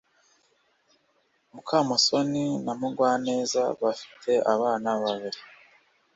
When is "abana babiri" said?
4.53-5.39